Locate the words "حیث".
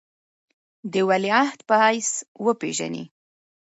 1.83-2.09